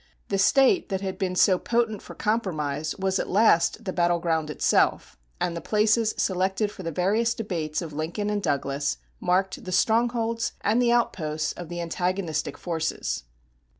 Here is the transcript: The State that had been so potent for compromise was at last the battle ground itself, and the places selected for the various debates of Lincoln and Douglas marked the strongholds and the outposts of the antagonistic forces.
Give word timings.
The 0.29 0.39
State 0.39 0.89
that 0.89 1.01
had 1.01 1.19
been 1.19 1.35
so 1.35 1.59
potent 1.59 2.01
for 2.01 2.15
compromise 2.15 2.97
was 2.97 3.19
at 3.19 3.29
last 3.29 3.85
the 3.85 3.93
battle 3.93 4.17
ground 4.17 4.49
itself, 4.49 5.15
and 5.39 5.55
the 5.55 5.61
places 5.61 6.15
selected 6.17 6.71
for 6.71 6.81
the 6.81 6.89
various 6.91 7.35
debates 7.35 7.83
of 7.83 7.93
Lincoln 7.93 8.31
and 8.31 8.41
Douglas 8.41 8.97
marked 9.19 9.63
the 9.63 9.71
strongholds 9.71 10.53
and 10.61 10.81
the 10.81 10.91
outposts 10.91 11.53
of 11.53 11.69
the 11.69 11.79
antagonistic 11.79 12.57
forces. 12.57 13.25